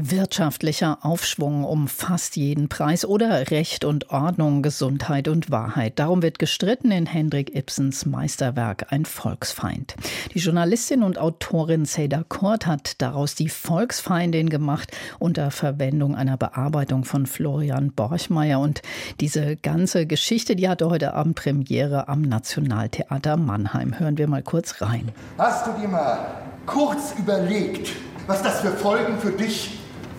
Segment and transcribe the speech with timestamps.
[0.00, 5.98] Wirtschaftlicher Aufschwung um fast jeden Preis oder Recht und Ordnung, Gesundheit und Wahrheit.
[5.98, 9.96] Darum wird gestritten in Hendrik Ibsens Meisterwerk Ein Volksfeind.
[10.34, 17.02] Die Journalistin und Autorin Seda Kurt hat daraus die Volksfeindin gemacht unter Verwendung einer Bearbeitung
[17.02, 18.60] von Florian Borchmeier.
[18.60, 18.82] Und
[19.18, 23.98] diese ganze Geschichte, die hatte heute Abend Premiere am Nationaltheater Mannheim.
[23.98, 25.10] Hören wir mal kurz rein.
[25.38, 26.20] Hast du dir mal
[26.66, 27.90] kurz überlegt,
[28.28, 29.70] was das für Folgen für dich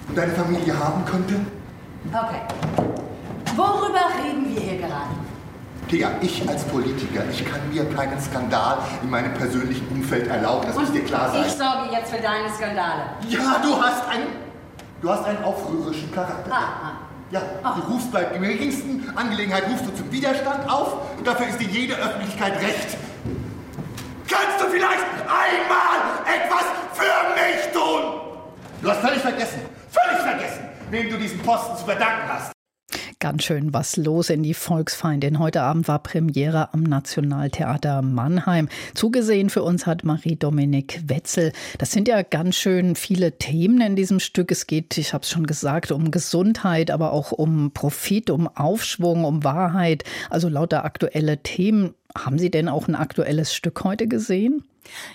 [0.10, 1.36] und deine Familie haben könnte?
[2.12, 2.42] Okay.
[3.56, 5.16] Worüber reden wir hier gerade?
[5.90, 10.68] Thea, ich als Politiker, ich kann mir keinen Skandal in meinem persönlichen Umfeld erlauben.
[10.68, 11.46] Das muss dir klar sein.
[11.48, 13.04] Ich sorge jetzt für deine Skandale.
[13.28, 14.28] Ja, du hast einen,
[15.02, 16.52] du hast einen aufrührerischen Charakter.
[16.52, 16.92] Ah, ah.
[17.32, 21.68] Ja, du rufst bei geringsten Angelegenheit rufst du zum Widerstand auf und dafür ist dir
[21.68, 22.98] jede Öffentlichkeit recht.
[24.28, 28.22] Kannst du vielleicht einmal etwas für mich tun?
[28.82, 32.52] Du hast völlig vergessen, völlig vergessen, wem du diesen Posten zu verdanken hast.
[33.22, 35.40] Ganz schön was los in die Volksfeindin.
[35.40, 38.70] Heute Abend war Premiere am Nationaltheater Mannheim.
[38.94, 41.52] Zugesehen für uns hat Marie-Dominik Wetzel.
[41.80, 44.52] Das sind ja ganz schön viele Themen in diesem Stück.
[44.54, 49.26] Es geht, ich habe es schon gesagt, um Gesundheit, aber auch um Profit, um Aufschwung,
[49.26, 50.06] um Wahrheit.
[50.30, 51.96] Also lauter aktuelle Themen.
[52.18, 54.64] Haben Sie denn auch ein aktuelles Stück heute gesehen?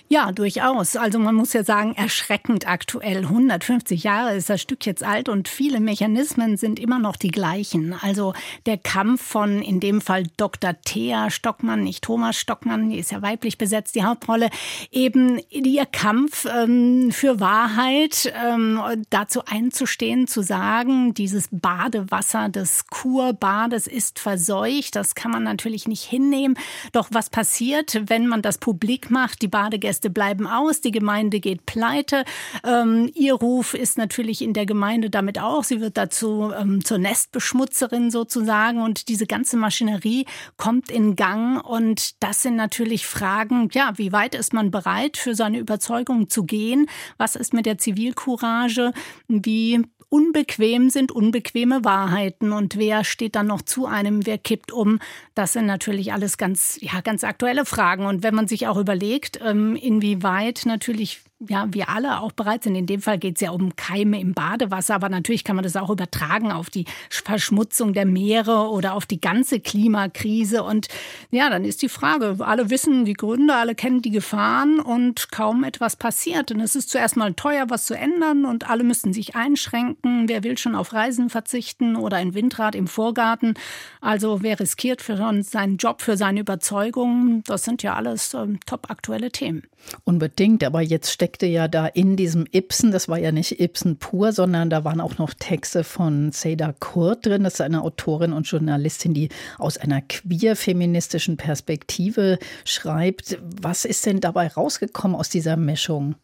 [0.07, 0.95] Ja, durchaus.
[0.95, 3.19] Also man muss ja sagen, erschreckend aktuell.
[3.19, 7.93] 150 Jahre ist das Stück jetzt alt und viele Mechanismen sind immer noch die gleichen.
[8.01, 8.33] Also
[8.65, 10.75] der Kampf von in dem Fall Dr.
[10.83, 14.49] Thea Stockmann, nicht Thomas Stockmann, die ist ja weiblich besetzt, die Hauptrolle,
[14.91, 23.87] eben ihr Kampf ähm, für Wahrheit, ähm, dazu einzustehen, zu sagen, dieses Badewasser des Kurbades
[23.87, 24.95] ist verseucht.
[24.95, 26.57] Das kann man natürlich nicht hinnehmen.
[26.91, 29.41] Doch was passiert, wenn man das publik macht?
[29.41, 32.23] Die Badegäste bleiben aus, die Gemeinde geht pleite.
[32.63, 35.63] Ähm, ihr Ruf ist natürlich in der Gemeinde damit auch.
[35.63, 40.25] Sie wird dazu ähm, zur Nestbeschmutzerin sozusagen und diese ganze Maschinerie
[40.57, 45.35] kommt in Gang und das sind natürlich Fragen, ja, wie weit ist man bereit für
[45.35, 46.87] seine Überzeugung zu gehen?
[47.17, 48.91] Was ist mit der Zivilcourage?
[49.27, 49.83] Wie
[50.15, 54.99] unbequem sind unbequeme Wahrheiten und wer steht dann noch zu einem, wer kippt um?
[55.33, 58.05] Das sind natürlich alles ganz, ja, ganz aktuelle Fragen.
[58.05, 62.75] Und wenn man sich auch überlegt, ähm, inwieweit natürlich ja, wir alle auch bereit sind.
[62.75, 65.75] In dem Fall geht es ja um Keime im Badewasser, aber natürlich kann man das
[65.75, 70.63] auch übertragen auf die Verschmutzung der Meere oder auf die ganze Klimakrise.
[70.63, 70.87] Und
[71.31, 75.63] ja, dann ist die Frage, alle wissen die Gründe, alle kennen die Gefahren und kaum
[75.63, 76.51] etwas passiert.
[76.51, 80.27] Und es ist zuerst mal teuer, was zu ändern und alle müssen sich einschränken.
[80.27, 83.55] Wer will schon auf Reisen verzichten oder ein Windrad im Vorgarten?
[84.01, 87.43] Also wer riskiert für seinen Job, für seine Überzeugungen?
[87.45, 89.63] Das sind ja alles ähm, top aktuelle Themen.
[90.03, 94.31] Unbedingt, aber jetzt steckte ja da in diesem Ibsen, das war ja nicht Ibsen pur,
[94.31, 97.43] sondern da waren auch noch Texte von Seda Kurt drin.
[97.43, 103.37] Das ist eine Autorin und Journalistin, die aus einer queer-feministischen Perspektive schreibt.
[103.61, 106.15] Was ist denn dabei rausgekommen aus dieser Mischung?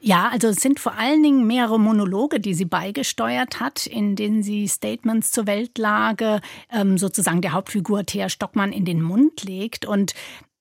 [0.00, 4.44] Ja, also es sind vor allen Dingen mehrere Monologe, die sie beigesteuert hat, in denen
[4.44, 6.40] sie Statements zur Weltlage
[6.72, 9.86] ähm, sozusagen der Hauptfigur Thea Stockmann in den Mund legt.
[9.86, 10.14] Und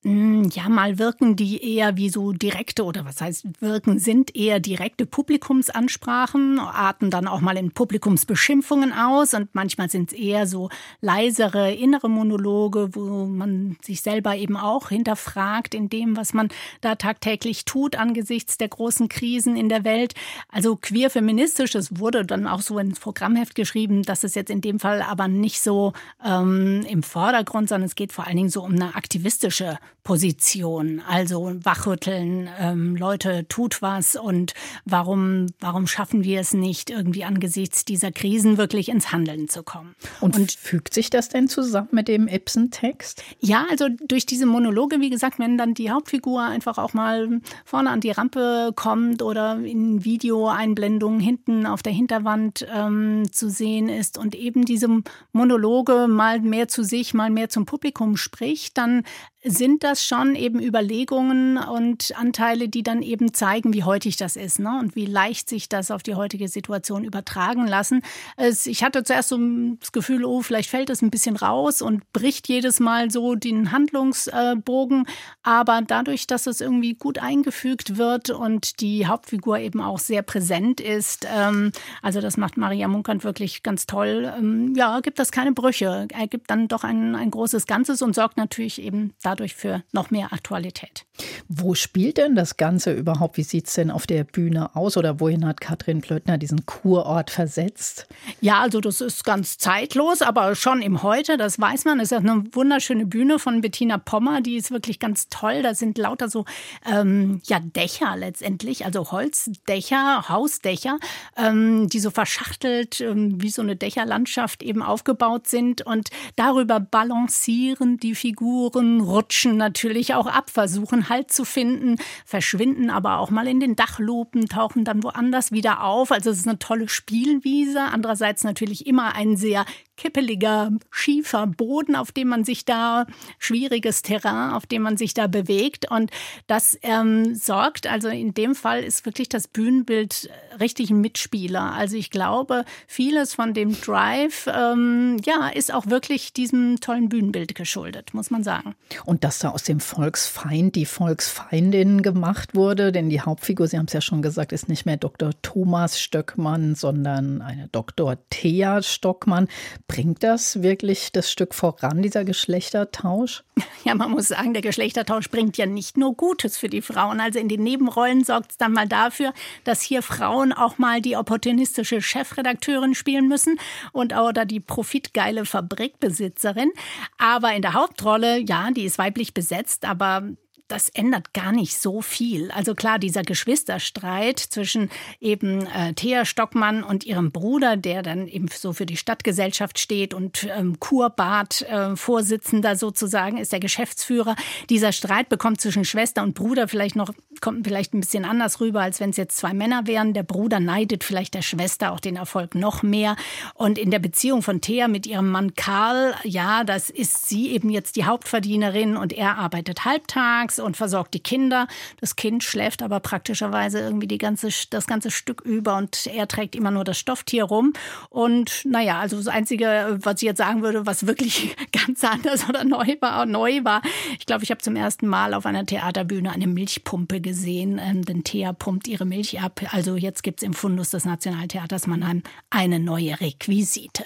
[0.03, 5.06] ja, mal wirken die eher wie so direkte oder was heißt wirken, sind eher direkte
[5.06, 10.69] Publikumsansprachen, arten dann auch mal in Publikumsbeschimpfungen aus und manchmal sind es eher so
[11.01, 16.50] leisere innere Monologe, wo man sich selber eben auch hinterfragt in dem, was man
[16.81, 20.16] da tagtäglich tut angesichts der großen Krisen in der Welt.
[20.50, 24.62] Also queer feministisch, das wurde dann auch so ins Programmheft geschrieben, dass es jetzt in
[24.62, 25.94] dem Fall aber nicht so
[26.25, 31.01] ähm, im Vordergrund, sondern es geht vor allen Dingen so um eine aktivistische Position.
[31.07, 34.53] Also wachrütteln, ähm, Leute, tut was und
[34.85, 39.95] warum, warum schaffen wir es nicht, irgendwie angesichts dieser Krisen wirklich ins Handeln zu kommen?
[40.19, 43.23] Und, und fügt sich das denn zusammen mit dem Ibsen-Text?
[43.39, 47.92] Ja, also durch diese Monologe, wie gesagt, wenn dann die Hauptfigur einfach auch mal vorne
[47.92, 54.18] an die Rampe kommt oder in Videoeinblendungen hinten auf der Hinterwand ähm, zu sehen ist
[54.18, 54.88] und eben diese
[55.31, 59.04] Monologe mal mehr zu sich, mal mehr zum Publikum spricht, dann
[59.44, 64.60] sind das schon eben Überlegungen und Anteile, die dann eben zeigen, wie heutig das ist
[64.60, 64.78] ne?
[64.80, 68.04] und wie leicht sich das auf die heutige Situation übertragen lassen.
[68.38, 69.40] Es, ich hatte zuerst so
[69.80, 73.72] das Gefühl, oh, vielleicht fällt es ein bisschen raus und bricht jedes Mal so den
[73.72, 75.08] Handlungsbogen.
[75.42, 80.80] Aber dadurch, dass es irgendwie gut eingefügt wird und die Hauptfigur eben auch sehr präsent
[80.80, 81.72] ist, ähm,
[82.04, 86.08] also das macht Maria Munkant wirklich ganz toll, ähm, ja, gibt das keine Brüche.
[86.14, 89.83] Er gibt dann doch ein, ein großes Ganzes und sorgt natürlich eben dafür, dadurch für
[89.92, 91.06] noch mehr Aktualität.
[91.48, 93.38] Wo spielt denn das Ganze überhaupt?
[93.38, 97.30] Wie sieht es denn auf der Bühne aus oder wohin hat Katrin Plöttner diesen Kurort
[97.30, 98.07] versetzt?
[98.42, 102.00] Ja, also das ist ganz zeitlos, aber schon im Heute, das weiß man.
[102.00, 105.62] Es ist eine wunderschöne Bühne von Bettina Pommer, die ist wirklich ganz toll.
[105.62, 106.45] Da sind lauter so
[106.86, 110.98] ähm, ja, Dächer letztendlich, also Holzdächer, Hausdächer,
[111.38, 117.98] ähm, die so verschachtelt ähm, wie so eine Dächerlandschaft eben aufgebaut sind und darüber balancieren
[117.98, 123.59] die Figuren, rutschen natürlich auch ab, versuchen Halt zu finden, verschwinden aber auch mal in
[123.59, 126.12] den Dachlupen, tauchen dann woanders wieder auf.
[126.12, 127.81] Also es ist eine tolle Spielwiese.
[127.81, 129.65] Andererseits natürlich immer ein sehr
[130.01, 133.06] kippeliger, schiefer Boden, auf dem man sich da,
[133.38, 135.91] schwieriges Terrain, auf dem man sich da bewegt.
[135.91, 136.09] Und
[136.47, 140.29] das ähm, sorgt, also in dem Fall ist wirklich das Bühnenbild
[140.59, 141.73] richtig ein Mitspieler.
[141.73, 147.53] Also ich glaube, vieles von dem Drive, ähm, ja, ist auch wirklich diesem tollen Bühnenbild
[147.53, 148.73] geschuldet, muss man sagen.
[149.19, 153.94] Dass da aus dem Volksfeind die Volksfeindin gemacht wurde, denn die Hauptfigur, Sie haben es
[153.94, 155.31] ja schon gesagt, ist nicht mehr Dr.
[155.42, 158.18] Thomas Stöckmann, sondern eine Dr.
[158.30, 159.48] Thea Stockmann.
[159.88, 163.44] Bringt das wirklich das Stück voran, dieser Geschlechtertausch?
[163.84, 167.19] Ja, man muss sagen, der Geschlechtertausch bringt ja nicht nur Gutes für die Frauen.
[167.19, 169.34] Also in den Nebenrollen sorgt es dann mal dafür,
[169.64, 173.60] dass hier Frauen auch mal die opportunistische Chefredakteurin spielen müssen
[173.92, 176.72] und oder die profitgeile Fabrikbesitzerin.
[177.18, 180.30] Aber in der Hauptrolle, ja, die ist weiblich besetzt, aber
[180.68, 182.50] das ändert gar nicht so viel.
[182.51, 184.89] Also klar, dieser Geschwisterstreit zwischen
[185.19, 190.13] eben äh, Thea Stockmann und ihrem Bruder, der dann eben so für die Stadtgesellschaft steht
[190.13, 194.36] und ähm, Kurbad-Vorsitzender äh, sozusagen ist, der Geschäftsführer.
[194.69, 197.12] Dieser Streit bekommt zwischen Schwester und Bruder vielleicht noch,
[197.42, 200.14] kommt vielleicht ein bisschen anders rüber, als wenn es jetzt zwei Männer wären.
[200.14, 203.16] Der Bruder neidet vielleicht der Schwester auch den Erfolg noch mehr.
[203.54, 207.70] Und in der Beziehung von Thea mit ihrem Mann Karl, ja, das ist sie eben
[207.70, 211.68] jetzt die Hauptverdienerin und er arbeitet halbtags und versorgt die Kinder.
[212.00, 216.56] Das Kind schläft aber praktischerweise irgendwie die ganze, das ganze Stück über und er trägt
[216.56, 217.74] immer nur das Stofftier rum.
[218.10, 222.64] Und naja, also das Einzige, was ich jetzt sagen würde, was wirklich ganz anders oder
[222.64, 223.82] neu war, neu war,
[224.20, 228.25] ich glaube, ich habe zum ersten Mal auf einer Theaterbühne eine Milchpumpe gesehen, ähm, denn
[228.25, 229.62] Thea pumpt ihre Milch ab.
[229.72, 234.04] Also jetzt gibt es im Fundus des Nationaltheaters Mannheim eine neue Requisite.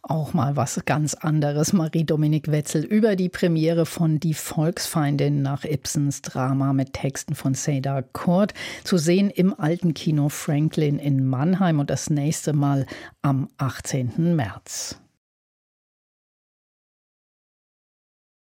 [0.00, 1.74] Auch mal was ganz anderes.
[1.74, 8.00] Marie-Dominik Wetzel über die Premiere von Die Volksfeindin nach Ibsens Drama mit Texten von Seda
[8.00, 8.54] Kurt.
[8.84, 12.86] Zu sehen im alten Kino Franklin in Mannheim und das nächste Mal
[13.20, 14.34] am 18.
[14.34, 15.01] März.